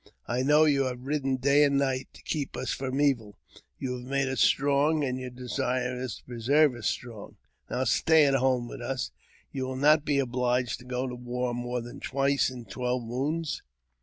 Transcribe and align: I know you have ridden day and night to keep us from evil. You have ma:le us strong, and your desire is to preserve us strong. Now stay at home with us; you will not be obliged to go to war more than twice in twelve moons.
I 0.27 0.41
know 0.41 0.65
you 0.65 0.85
have 0.85 1.05
ridden 1.05 1.35
day 1.35 1.63
and 1.63 1.77
night 1.77 2.07
to 2.13 2.23
keep 2.23 2.57
us 2.57 2.71
from 2.73 2.99
evil. 2.99 3.37
You 3.77 3.97
have 3.99 4.07
ma:le 4.07 4.31
us 4.31 4.41
strong, 4.41 5.03
and 5.03 5.19
your 5.19 5.29
desire 5.29 5.95
is 5.99 6.15
to 6.17 6.23
preserve 6.23 6.73
us 6.73 6.87
strong. 6.89 7.35
Now 7.69 7.83
stay 7.83 8.25
at 8.25 8.33
home 8.33 8.67
with 8.67 8.81
us; 8.81 9.11
you 9.51 9.65
will 9.67 9.75
not 9.75 10.03
be 10.03 10.17
obliged 10.17 10.79
to 10.79 10.85
go 10.85 11.05
to 11.05 11.13
war 11.13 11.53
more 11.53 11.81
than 11.81 11.99
twice 11.99 12.49
in 12.49 12.65
twelve 12.65 13.03
moons. 13.03 13.61